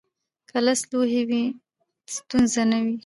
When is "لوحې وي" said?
0.91-1.43